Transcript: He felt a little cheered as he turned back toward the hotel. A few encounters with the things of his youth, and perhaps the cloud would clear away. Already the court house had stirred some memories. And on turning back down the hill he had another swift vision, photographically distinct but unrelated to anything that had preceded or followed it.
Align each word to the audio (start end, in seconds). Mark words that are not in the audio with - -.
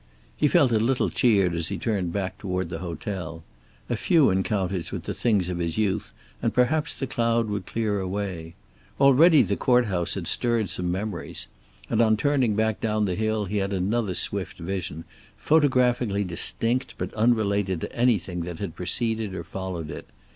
He 0.35 0.47
felt 0.47 0.71
a 0.71 0.79
little 0.79 1.11
cheered 1.11 1.53
as 1.53 1.67
he 1.67 1.77
turned 1.77 2.11
back 2.11 2.39
toward 2.39 2.69
the 2.71 2.79
hotel. 2.79 3.43
A 3.87 3.95
few 3.95 4.31
encounters 4.31 4.91
with 4.91 5.03
the 5.03 5.13
things 5.13 5.47
of 5.47 5.59
his 5.59 5.77
youth, 5.77 6.11
and 6.41 6.55
perhaps 6.55 6.95
the 6.95 7.05
cloud 7.05 7.49
would 7.49 7.67
clear 7.67 7.99
away. 7.99 8.55
Already 8.99 9.43
the 9.43 9.55
court 9.57 9.85
house 9.85 10.15
had 10.15 10.25
stirred 10.25 10.71
some 10.71 10.91
memories. 10.91 11.45
And 11.87 12.01
on 12.01 12.17
turning 12.17 12.55
back 12.55 12.81
down 12.81 13.05
the 13.05 13.13
hill 13.13 13.45
he 13.45 13.57
had 13.57 13.73
another 13.73 14.15
swift 14.15 14.57
vision, 14.57 15.03
photographically 15.37 16.23
distinct 16.23 16.95
but 16.97 17.13
unrelated 17.13 17.79
to 17.81 17.95
anything 17.95 18.39
that 18.39 18.57
had 18.57 18.73
preceded 18.75 19.35
or 19.35 19.43
followed 19.43 19.91
it. 19.91 20.07